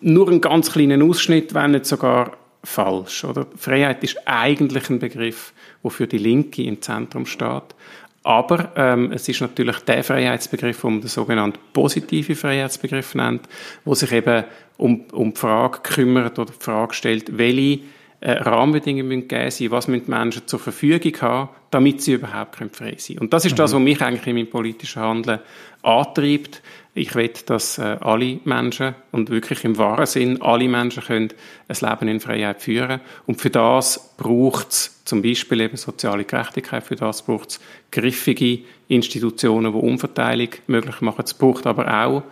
nur 0.00 0.28
einen 0.28 0.40
ganz 0.40 0.72
kleinen 0.72 1.02
Ausschnitt, 1.02 1.54
wenn 1.54 1.72
nicht 1.72 1.86
sogar 1.86 2.32
falsch. 2.64 3.24
Oder? 3.24 3.46
Freiheit 3.56 4.02
ist 4.04 4.16
eigentlich 4.26 4.88
ein 4.88 4.98
Begriff, 4.98 5.52
der 5.82 5.90
für 5.90 6.06
die 6.06 6.18
Linke 6.18 6.62
im 6.62 6.80
Zentrum 6.80 7.26
steht. 7.26 7.74
Aber 8.24 8.72
ähm, 8.76 9.10
es 9.12 9.28
ist 9.28 9.40
natürlich 9.40 9.78
der 9.80 10.04
Freiheitsbegriff, 10.04 10.80
den 10.80 10.90
man 10.92 11.00
den 11.00 11.08
sogenannten 11.08 11.58
positive 11.72 12.36
Freiheitsbegriff 12.36 13.14
nennt, 13.14 13.48
wo 13.84 13.94
sich 13.94 14.12
eben 14.12 14.44
um, 14.76 15.06
um 15.12 15.34
die 15.34 15.40
Frage 15.40 15.80
kümmert 15.82 16.38
oder 16.38 16.52
die 16.52 16.64
Frage 16.64 16.94
stellt, 16.94 17.36
welche 17.36 17.80
äh, 18.20 18.32
Rahmenbedingungen 18.32 19.08
müssen 19.08 19.28
gegeben 19.28 19.50
sein, 19.50 19.70
was 19.72 19.88
müssen 19.88 20.04
die 20.04 20.10
Menschen 20.10 20.46
zur 20.46 20.60
Verfügung 20.60 21.20
haben, 21.20 21.48
damit 21.70 22.02
sie 22.02 22.12
überhaupt 22.12 22.56
frei 22.56 22.68
sein 22.96 23.16
können. 23.16 23.18
Und 23.18 23.32
das 23.32 23.44
ist 23.44 23.52
mhm. 23.52 23.56
das, 23.56 23.72
was 23.72 23.80
mich 23.80 24.00
eigentlich 24.00 24.26
in 24.28 24.36
meinem 24.36 24.50
politischen 24.50 25.02
Handeln 25.02 25.40
antreibt. 25.82 26.62
Ich 26.94 27.14
will, 27.14 27.30
dass 27.46 27.78
äh, 27.78 27.96
alle 28.00 28.38
Menschen 28.44 28.94
und 29.12 29.30
wirklich 29.30 29.64
im 29.64 29.78
wahren 29.78 30.04
Sinn 30.04 30.42
alle 30.42 30.68
Menschen 30.68 31.02
können 31.02 31.32
ein 31.68 31.76
Leben 31.80 32.08
in 32.08 32.20
Freiheit 32.20 32.60
führen. 32.60 33.00
Und 33.26 33.40
für 33.40 33.48
das 33.48 34.14
braucht 34.18 34.70
es 34.70 35.02
zum 35.06 35.22
Beispiel 35.22 35.62
eben 35.62 35.78
soziale 35.78 36.24
Gerechtigkeit. 36.24 36.84
Für 36.84 36.96
das 36.96 37.22
braucht 37.22 37.50
es 37.50 37.60
griffige 37.90 38.58
Institutionen, 38.88 39.72
die 39.72 39.78
Umverteilung 39.78 40.50
möglich 40.66 41.00
machen. 41.00 41.24
Es 41.24 41.32
braucht 41.32 41.66
aber 41.66 42.04
auch 42.04 42.22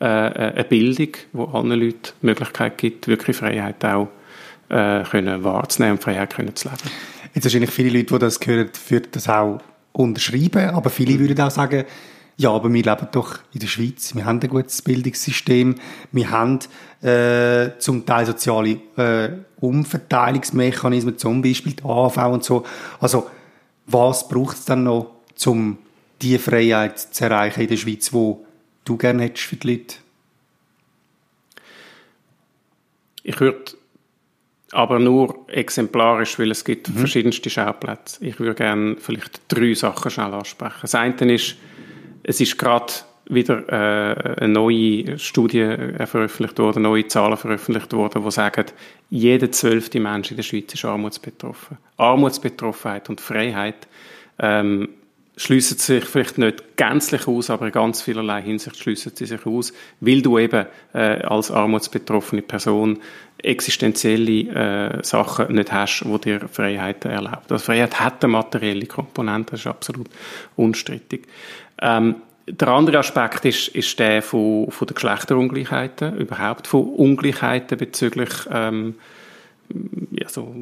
äh, 0.00 0.04
eine 0.06 0.64
Bildung, 0.64 1.12
wo 1.34 1.44
allen 1.44 1.78
Leuten 1.78 2.12
die 2.22 2.26
Möglichkeit 2.26 2.78
gibt, 2.78 3.08
wirklich 3.08 3.36
Freiheit 3.36 3.84
auch 3.84 4.08
äh, 4.70 5.02
können 5.04 5.44
wahrzunehmen 5.44 5.96
und 5.96 6.02
Freiheit 6.02 6.34
können 6.34 6.56
zu 6.56 6.68
leben. 6.68 6.90
Jetzt 7.34 7.44
wahrscheinlich 7.44 7.70
viele 7.70 7.90
Leute, 7.90 8.14
die 8.14 8.18
das 8.18 8.40
hören, 8.42 8.70
würden 8.88 9.08
das 9.10 9.28
auch 9.28 9.60
unterschreiben, 9.92 10.70
aber 10.70 10.88
viele 10.88 11.18
würden 11.18 11.40
auch 11.40 11.50
sagen, 11.50 11.84
ja, 12.38 12.52
aber 12.52 12.72
wir 12.72 12.84
leben 12.84 13.08
doch 13.10 13.40
in 13.52 13.58
der 13.58 13.66
Schweiz, 13.66 14.14
wir 14.14 14.24
haben 14.24 14.40
ein 14.40 14.48
gutes 14.48 14.80
Bildungssystem, 14.80 15.74
wir 16.12 16.30
haben 16.30 16.60
äh, 17.02 17.76
zum 17.80 18.06
Teil 18.06 18.26
soziale 18.26 18.78
äh, 18.96 19.30
Umverteilungsmechanismen, 19.60 21.18
zum 21.18 21.42
Beispiel 21.42 21.72
die 21.72 21.82
AV 21.82 22.16
und 22.32 22.44
so. 22.44 22.64
Also 23.00 23.28
was 23.86 24.28
braucht 24.28 24.56
es 24.56 24.64
dann 24.66 24.84
noch, 24.84 25.16
um 25.46 25.78
die 26.22 26.38
Freiheit 26.38 27.00
zu 27.00 27.24
erreichen 27.24 27.62
in 27.62 27.68
der 27.68 27.76
Schweiz, 27.76 28.12
wo 28.12 28.46
du 28.84 28.96
gerne 28.96 29.24
hättest 29.24 29.46
für 29.46 29.56
die 29.56 29.72
Leute? 29.72 29.96
Ich 33.24 33.40
würde 33.40 33.72
aber 34.70 35.00
nur 35.00 35.44
exemplarisch, 35.48 36.38
weil 36.38 36.52
es 36.52 36.64
gibt 36.64 36.88
mhm. 36.88 36.98
verschiedenste 36.98 37.50
Schauplätze. 37.50 38.24
Ich 38.24 38.38
würde 38.38 38.54
gerne 38.54 38.96
vielleicht 39.00 39.40
drei 39.48 39.74
Sachen 39.74 40.10
schnell 40.10 40.34
ansprechen. 40.34 40.78
Das 40.82 40.94
eine 40.94 41.34
ist, 41.34 41.56
es 42.28 42.42
ist 42.42 42.58
gerade 42.58 42.92
wieder 43.30 43.68
äh, 43.68 44.40
eine 44.42 44.52
neue 44.52 45.18
Studie 45.18 45.74
veröffentlicht 46.04 46.58
worden, 46.58 46.82
neue 46.82 47.06
Zahlen 47.08 47.38
veröffentlicht 47.38 47.92
worden, 47.94 48.22
die 48.22 48.30
sagen, 48.30 48.66
jeder 49.08 49.50
zwölfte 49.50 49.98
Mensch 49.98 50.30
in 50.30 50.36
der 50.36 50.44
Schweiz 50.44 50.74
ist 50.74 50.84
armutsbetroffen. 50.84 51.78
Armutsbetroffenheit 51.96 53.08
und 53.08 53.22
Freiheit 53.22 53.88
ähm, 54.38 54.90
schliessen 55.38 55.78
sich 55.78 56.04
vielleicht 56.04 56.36
nicht 56.36 56.76
gänzlich 56.76 57.26
aus, 57.26 57.48
aber 57.48 57.66
in 57.66 57.72
ganz 57.72 58.02
vielerlei 58.02 58.42
Hinsicht 58.42 58.76
schliessen 58.76 59.12
sie 59.14 59.26
sich 59.26 59.46
aus, 59.46 59.72
weil 60.00 60.20
du 60.20 60.38
eben 60.38 60.66
äh, 60.92 61.22
als 61.22 61.50
armutsbetroffene 61.50 62.42
Person 62.42 62.98
existenzielle 63.42 64.98
äh, 64.98 65.04
Sachen 65.04 65.54
nicht 65.54 65.72
hast, 65.72 66.02
wo 66.04 66.18
dir 66.18 66.40
Freiheiten 66.50 67.10
erlaubt. 67.10 67.50
Also 67.52 67.64
Freiheit 67.64 68.00
hat 68.00 68.24
eine 68.24 68.32
materielle 68.32 68.86
Komponente, 68.86 69.52
das 69.52 69.60
ist 69.60 69.66
absolut 69.66 70.08
unstrittig. 70.56 71.26
Ähm, 71.80 72.16
der 72.46 72.68
andere 72.68 72.98
Aspekt 72.98 73.44
ist, 73.44 73.68
ist 73.68 73.98
der 73.98 74.22
von, 74.22 74.70
von 74.70 74.86
der 74.86 74.94
Geschlechterungleichheiten, 74.94 76.16
überhaupt 76.16 76.66
von 76.66 76.82
Ungleichheiten 76.82 77.76
bezüglich 77.76 78.30
ähm, 78.50 78.94
ja, 80.12 80.28
so 80.28 80.54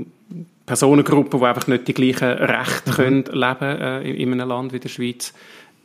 Personengruppen, 0.66 1.38
die 1.38 1.46
einfach 1.46 1.68
nicht 1.68 1.86
die 1.86 1.94
gleichen 1.94 2.28
Rechte 2.28 2.90
mhm. 2.90 2.94
können 2.94 3.24
leben 3.26 3.80
äh, 3.80 4.02
in 4.02 4.32
einem 4.32 4.48
Land 4.48 4.72
wie 4.72 4.80
der 4.80 4.88
Schweiz. 4.88 5.32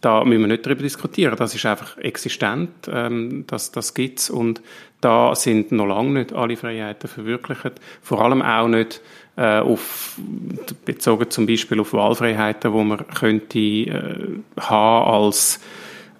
Da 0.01 0.23
müssen 0.25 0.41
wir 0.41 0.47
nicht 0.47 0.65
darüber 0.65 0.81
diskutieren. 0.81 1.35
Das 1.37 1.53
ist 1.53 1.65
einfach 1.65 1.97
existent, 1.97 2.89
ähm, 2.91 3.45
das, 3.47 3.71
das 3.71 3.93
gibt's 3.93 4.29
und 4.29 4.61
da 4.99 5.35
sind 5.35 5.71
noch 5.71 5.87
lange 5.87 6.19
nicht 6.19 6.33
alle 6.33 6.57
Freiheiten 6.57 7.07
verwirklicht. 7.07 7.79
Vor 8.01 8.21
allem 8.21 8.41
auch 8.41 8.67
nicht 8.67 9.01
äh, 9.35 9.59
auf, 9.59 10.19
bezogen 10.85 11.29
zum 11.29 11.47
Beispiel 11.47 11.79
auf 11.79 11.93
Wahlfreiheiten, 11.93 12.73
wo 12.73 12.83
man 12.83 13.05
könnte 13.07 13.59
äh, 13.59 14.27
haben 14.59 15.11
als 15.11 15.59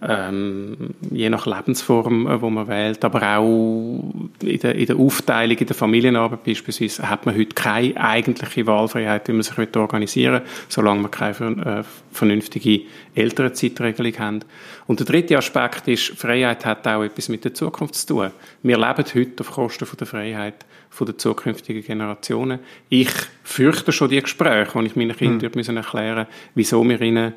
ähm, 0.08 0.96
je 1.12 1.30
nach 1.30 1.46
Lebensform, 1.46 2.28
äh, 2.28 2.42
wo 2.42 2.50
man 2.50 2.68
wählt, 2.68 3.06
aber 3.06 3.38
auch 3.38 4.04
in 4.42 4.60
der, 4.60 4.76
in 4.76 4.86
der 4.88 4.96
Aufteilung 4.96 5.58
in 5.58 5.68
der 5.68 5.76
Familienarbeit 5.76 6.44
beispielsweise 6.44 7.08
hat 7.08 7.26
man 7.26 7.38
heute 7.38 7.54
keine 7.54 7.96
eigentliche 7.98 8.66
Wahlfreiheit, 8.66 9.28
wie 9.28 9.34
man 9.34 9.44
sich 9.44 9.58
organisieren 9.76 10.42
will, 10.42 10.50
solange 10.70 11.02
man 11.02 11.12
keine 11.12 11.82
äh, 11.82 11.84
vernünftige 12.12 12.82
Elternzeitregelung 13.14 14.18
hat. 14.18 14.46
Und 14.88 15.00
der 15.00 15.06
dritte 15.06 15.38
Aspekt 15.38 15.88
ist, 15.88 16.18
Freiheit 16.18 16.66
hat 16.66 16.88
auch 16.88 17.04
etwas 17.04 17.30
mit 17.30 17.46
der 17.46 17.54
Zukunft 17.54 17.96
zu 17.96 18.08
tun. 18.08 18.32
Wir 18.64 18.78
leben 18.78 19.06
heute 19.14 19.42
auf 19.42 19.52
Kosten 19.52 19.86
von 19.86 19.98
der 19.98 20.08
Freiheit 20.08 20.66
von 20.90 21.06
der 21.08 21.18
zukünftigen 21.18 21.84
Generationen. 21.84 22.60
Ich 22.90 23.12
fürchte 23.44 23.92
schon 23.92 24.10
die 24.10 24.22
Gespräche, 24.22 24.80
die 24.80 24.86
ich 24.88 24.96
meinen 24.96 25.16
Kindern 25.16 25.52
mhm. 25.54 25.78
erklären 25.78 26.28
wieso 26.56 26.84
wir 26.88 27.00
ihnen 27.02 27.34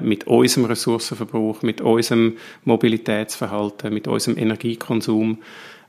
mit 0.00 0.26
unserem 0.28 0.66
Ressourcenverbrauch, 0.66 1.62
mit 1.62 1.80
unserem 1.80 2.36
Mobilitätsverhalten, 2.64 3.92
mit 3.92 4.06
unserem 4.06 4.38
Energiekonsum 4.38 5.38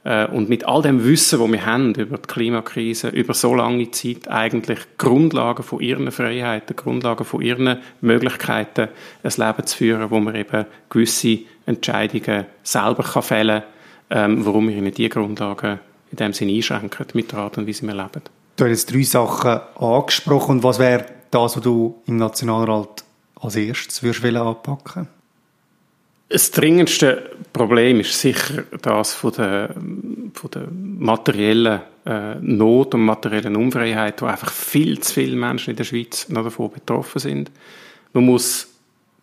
äh, 0.08 0.26
und 0.28 0.48
mit 0.48 0.66
all 0.66 0.82
dem 0.82 1.04
Wissen, 1.04 1.40
das 1.40 1.52
wir 1.52 1.66
haben 1.66 1.94
über 1.96 2.18
die 2.18 2.28
Klimakrise, 2.28 3.10
über 3.10 3.34
so 3.34 3.54
lange 3.54 3.92
Zeit 3.92 4.28
eigentlich 4.30 4.80
Grundlagen 4.98 5.64
von 5.64 5.82
ihren 5.82 6.12
Freiheiten, 6.12 6.76
Grundlagen 6.76 7.26
von 7.26 7.42
ihren 7.42 7.80
Möglichkeiten, 8.02 8.88
ein 9.24 9.32
Leben 9.36 9.68
zu 9.68 9.78
führen, 9.78 10.10
wo 10.10 10.20
man 10.20 10.36
eben 10.36 10.66
gewisse 10.90 11.40
Entscheidungen 11.66 12.46
selber 12.64 13.04
kann 13.04 13.22
fällen 13.22 13.64
kann, 14.10 14.32
ähm, 14.32 14.46
warum 14.46 14.70
wir 14.70 14.78
ihnen 14.78 14.94
diese 14.94 15.10
Grundlagen 15.10 15.80
in 16.12 16.18
dem 16.18 16.32
Sinne 16.32 16.54
einschränken, 16.54 17.06
mit 17.14 17.34
der 17.34 17.40
Art 17.40 17.58
und 17.58 17.68
Weise 17.68 17.86
wir 17.86 17.94
leben. 17.94 18.22
Du 18.56 18.64
hast 18.64 18.72
jetzt 18.72 18.94
drei 18.94 19.04
Sachen 19.04 19.60
angesprochen. 19.76 20.52
Und 20.52 20.64
was 20.64 20.80
wäre 20.80 21.06
das, 21.32 21.58
was 21.58 21.64
du 21.64 22.02
im 22.06 22.16
Nationalrat 22.16 23.04
als 23.40 23.56
erstes 23.56 24.04
würdest 24.04 24.24
du 24.24 24.42
anpacken 24.42 25.08
das 26.30 26.52
dringendste 26.52 27.32
Problem 27.54 28.02
ist 28.02 28.20
sicher 28.20 28.64
das 28.82 29.14
von 29.14 29.32
der, 29.32 29.74
von 30.34 30.52
der 30.52 30.68
materiellen 30.72 31.82
äh, 32.06 32.36
Not 32.42 32.96
und 32.96 33.06
materiellen 33.06 33.56
Unfreiheit, 33.56 34.22
wo 34.22 34.26
einfach 34.26 34.52
viel 34.52 35.00
zu 35.00 35.14
viele 35.14 35.38
Menschen 35.38 35.72
in 35.72 35.78
der 35.78 35.86
Schweiz 35.86 36.28
noch 36.28 36.44
davon 36.44 36.72
betroffen 36.72 37.20
sind. 37.20 37.52
Man 38.12 38.26
muss 38.26 38.68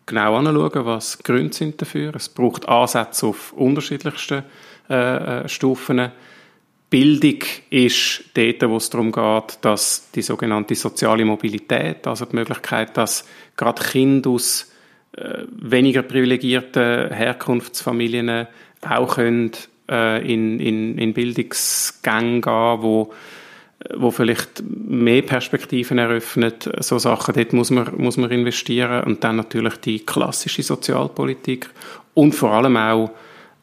genau 0.07 0.37
anschauen, 0.37 0.87
was 0.87 1.19
die 1.19 1.25
Gründe 1.25 1.55
sind 1.55 1.81
dafür. 1.81 2.15
Es 2.15 2.31
braucht 2.31 2.69
Ansätze 2.69 3.27
auf 3.27 3.53
unterschiedlichsten 3.53 4.43
äh, 4.89 5.43
äh 5.43 5.49
Stufen. 5.49 6.11
Bildung 6.91 7.41
ist 7.71 8.25
dort, 8.35 8.63
wo 8.69 8.77
es 8.77 8.91
darum 8.91 9.11
geht, 9.11 9.59
dass 9.63 10.11
die 10.15 10.23
sogenannte 10.23 10.75
soziale 10.75 11.25
Mobilität, 11.25 12.07
also 12.07 12.25
die 12.25 12.37
Möglichkeit, 12.37 12.97
dass 12.97 13.27
gerade 13.57 13.83
Kinder 13.83 14.31
aus 14.31 14.73
äh, 15.17 15.45
weniger 15.51 16.03
privilegierten 16.03 17.13
Herkunftsfamilien 17.13 18.47
auch 18.83 19.15
können, 19.17 19.53
äh, 19.91 20.33
in, 20.33 20.61
in, 20.61 20.99
in 20.99 21.15
Bildungsgänge 21.15 22.41
gehen, 22.41 22.83
wo 22.83 23.13
wo 23.97 24.11
vielleicht 24.11 24.63
mehr 24.67 25.23
Perspektiven 25.23 25.99
eröffnet, 25.99 26.71
so 26.79 26.99
Sachen, 26.99 27.35
dort 27.35 27.53
muss 27.53 27.71
man, 27.71 27.93
muss 27.97 28.17
man 28.17 28.31
investieren. 28.31 29.05
Und 29.05 29.25
dann 29.25 29.37
natürlich 29.37 29.77
die 29.77 30.01
klassische 30.01 30.63
Sozialpolitik 30.63 31.69
und 32.15 32.35
vor 32.35 32.53
allem 32.53 32.77
auch 32.77 33.11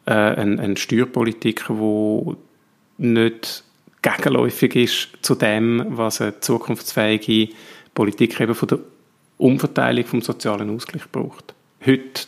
äh, 0.05 0.11
eine, 0.11 0.61
eine 0.61 0.77
Steuerpolitik, 0.77 1.65
wo 1.69 2.35
nicht 3.01 3.63
gegenläufig 4.01 4.75
ist 4.75 5.09
zu 5.21 5.35
dem, 5.35 5.85
was 5.89 6.21
eine 6.21 6.39
zukunftsfähige 6.39 7.53
Politik 7.93 8.39
eben 8.39 8.55
von 8.55 8.67
der 8.67 8.79
Umverteilung 9.37 10.05
vom 10.05 10.21
sozialen 10.21 10.73
Ausgleich 10.75 11.09
braucht. 11.11 11.53
Heute 11.85 12.21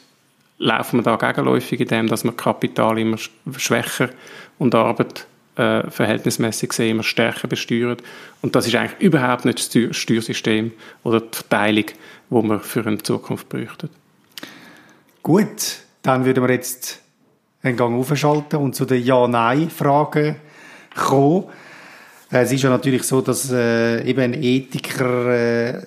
laufen 0.58 1.00
wir 1.00 1.03
da 1.03 1.15
gegenläufig 1.15 1.80
in 1.80 1.88
dem, 1.88 2.08
dass 2.08 2.24
wir 2.24 2.32
Kapital 2.32 2.98
immer 2.98 3.18
schwächer 3.58 4.10
und 4.58 4.74
Arbeit 4.75 5.27
äh, 5.56 5.89
verhältnismäßig 5.89 6.70
gesehen 6.70 6.92
immer 6.92 7.03
stärker 7.03 7.48
besteuert. 7.48 8.01
Und 8.42 8.56
das 8.56 8.68
ist 8.68 8.75
eigentlich 8.75 9.00
überhaupt 9.00 9.46
nicht 9.46 9.75
das 9.75 9.96
Steuersystem 9.96 10.72
oder 11.03 11.22
die 11.22 11.36
Verteilung, 11.36 11.86
wo 12.30 12.42
wir 12.42 12.60
für 12.60 12.86
eine 12.86 12.98
Zukunft 12.98 13.50
bräuchten. 13.50 13.89
Gut, 15.22 15.77
dann 16.01 16.25
würden 16.25 16.44
wir 16.44 16.53
jetzt 16.53 17.01
einen 17.62 17.77
Gang 17.77 17.96
aufschalten 17.96 18.60
und 18.60 18.75
zu 18.75 18.86
den 18.86 19.03
Ja-Nein-Fragen 19.03 20.36
kommen. 20.96 21.46
Äh, 22.32 22.44
es 22.44 22.52
ist 22.52 22.64
ja 22.64 22.70
natürlich 22.70 23.04
so, 23.04 23.22
dass 23.22 23.52
äh, 23.52 24.04
eben 24.04 24.22
ein 24.22 24.34
Ethiker 24.42 25.28
äh, 25.28 25.82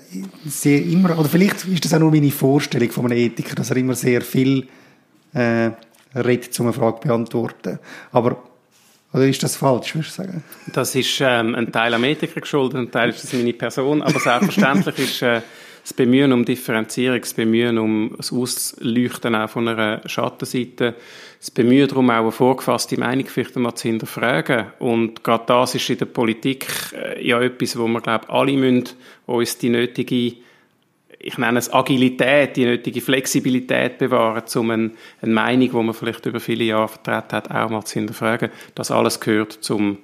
sehr 0.47 0.83
immer, 0.83 1.19
oder 1.19 1.29
vielleicht 1.29 1.65
ist 1.65 1.85
das 1.85 1.95
auch 1.95 1.99
nur 1.99 2.11
meine 2.11 2.31
Vorstellung 2.31 2.91
von 2.91 3.07
einem 3.07 3.19
Ethiker, 3.19 3.55
dass 3.55 3.71
er 3.71 3.77
immer 3.77 3.95
sehr 3.95 4.23
viel 4.23 4.69
äh, 5.33 5.71
redet, 6.15 6.59
um 6.61 6.67
eine 6.67 6.73
Frage 6.73 7.01
zu 7.01 7.09
beantworten. 7.09 7.79
Aber 8.13 8.43
Oder 9.13 9.29
ist 9.29 9.43
das 9.43 9.57
falsch, 9.57 9.95
würdest 9.95 10.19
du 10.19 10.23
sagen? 10.23 10.45
Das 10.73 10.95
ist 10.95 11.21
ähm, 11.21 11.55
ein 11.55 11.73
Teil 11.73 11.95
am 11.95 12.05
Ethiker 12.05 12.41
geschuldet, 12.41 12.79
ein 12.79 12.91
Teil 12.91 13.11
ist 13.11 13.23
das 13.23 13.33
meine 13.33 13.53
Person, 13.53 14.03
aber 14.03 14.19
selbstverständlich 14.19 14.99
ist 14.99 15.23
äh, 15.23 15.41
das 15.87 15.95
Bemühen 15.95 16.33
um 16.33 16.45
Differenzierung, 16.45 17.21
das 17.21 17.33
Bemühen 17.33 17.79
um 17.79 18.13
das 18.17 18.33
Ausleuchten 18.33 19.37
auch 19.37 19.49
von 19.49 19.69
einer 19.69 20.01
Schattenseite, 20.05 20.97
das 21.39 21.53
Bemühen 21.53 21.87
darum, 21.87 22.11
auch 22.11 22.23
eine 22.23 22.33
vorgefasste 22.33 22.99
Meinung 22.99 23.25
vielleicht 23.27 23.55
einmal 23.55 23.77
zu 23.77 23.87
hinterfragen. 23.87 24.67
Und 24.81 25.23
gerade 25.23 25.45
das 25.47 25.77
ist 25.77 25.89
in 25.89 25.99
der 25.99 26.07
Politik 26.07 26.67
äh, 26.93 27.25
ja 27.25 27.41
etwas, 27.41 27.79
wo 27.79 27.87
wir, 27.87 28.01
glaube 28.01 28.29
alle 28.29 28.55
müssen 28.55 28.89
uns 29.27 29.59
die 29.59 29.69
nötige 29.69 30.33
ich 31.21 31.39
nenne 31.39 31.59
es 31.59 31.73
Agilität, 31.73 32.57
die 32.57 32.65
nötige 32.65 33.01
Flexibilität 33.01 33.99
bewahren, 33.99 34.43
um 34.57 34.71
eine, 34.71 34.91
eine 35.23 35.33
Meinung, 35.33 35.71
die 35.71 35.77
man 35.77 35.95
vielleicht 35.95 36.27
über 36.27 36.41
viele 36.41 36.65
Jahre 36.65 36.89
vertreten 36.89 37.33
hat, 37.37 37.51
auch 37.51 37.71
mal 37.71 37.85
zu 37.85 37.95
hinterfragen. 37.95 38.51
Das 38.75 38.91
alles 38.91 39.21
gehört 39.21 39.53
zum 39.53 39.99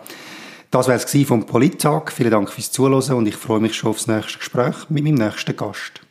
Das 0.72 0.88
wäre 0.88 0.98
es 0.98 1.28
vom 1.28 1.46
Polittag. 1.46 2.14
Vielen 2.14 2.32
Dank 2.32 2.50
fürs 2.50 2.72
Zuhören 2.72 3.18
und 3.18 3.28
ich 3.28 3.36
freue 3.36 3.60
mich 3.60 3.76
schon 3.76 3.90
aufs 3.90 4.08
nächste 4.08 4.38
Gespräch 4.38 4.76
mit 4.90 5.04
meinem 5.04 5.16
nächsten 5.16 5.58
Gast. 5.58 6.07